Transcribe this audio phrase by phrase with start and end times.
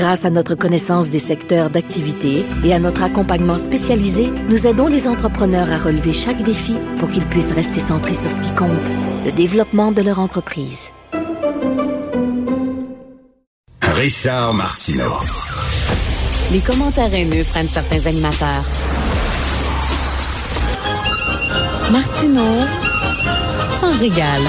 [0.00, 5.06] Grâce à notre connaissance des secteurs d'activité et à notre accompagnement spécialisé, nous aidons les
[5.06, 8.70] entrepreneurs à relever chaque défi pour qu'ils puissent rester centrés sur ce qui compte,
[9.26, 10.88] le développement de leur entreprise.
[13.82, 15.18] Richard Martineau.
[16.50, 18.64] Les commentaires haineux prennent certains animateurs.
[21.92, 22.64] Martineau
[23.78, 24.46] s'en régale.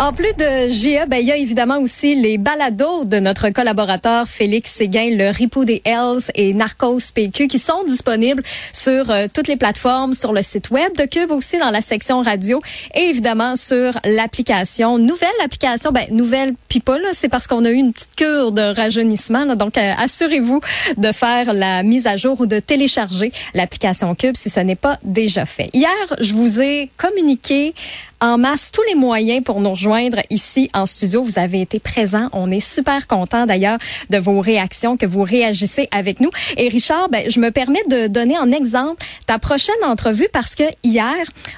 [0.00, 4.28] En plus de GA, ben, il y a évidemment aussi les balados de notre collaborateur
[4.28, 9.48] Félix Séguin, le Ripou des Hells et Narcos PQ, qui sont disponibles sur euh, toutes
[9.48, 12.62] les plateformes, sur le site web de Cube, aussi dans la section radio
[12.94, 14.98] et évidemment sur l'application.
[14.98, 19.46] Nouvelle application, ben, nouvelle people, c'est parce qu'on a eu une petite cure de rajeunissement.
[19.56, 20.60] Donc, euh, assurez-vous
[20.96, 24.96] de faire la mise à jour ou de télécharger l'application Cube si ce n'est pas
[25.02, 25.70] déjà fait.
[25.74, 25.90] Hier,
[26.20, 27.74] je vous ai communiqué
[28.20, 31.22] en masse tous les moyens pour nous rejoindre ici en studio.
[31.22, 32.28] Vous avez été présents.
[32.32, 33.78] On est super content d'ailleurs
[34.10, 36.30] de vos réactions, que vous réagissez avec nous.
[36.56, 40.64] Et Richard, ben, je me permets de donner en exemple ta prochaine entrevue parce que
[40.82, 41.14] hier,